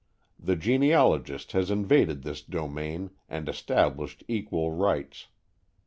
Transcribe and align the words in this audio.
The 0.39 0.55
genealogist 0.55 1.51
has 1.51 1.69
invaded 1.69 2.23
this 2.23 2.41
domain 2.41 3.11
and 3.29 3.47
established 3.47 4.23
equal 4.27 4.71
rights. 4.71 5.27